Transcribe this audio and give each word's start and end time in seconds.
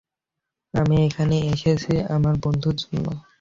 আমি 0.73 0.95
এখানে 1.07 1.35
এসেছি 1.53 1.93
আমার 2.15 2.35
বন্ধুর 2.43 2.75
জন্য। 2.81 3.05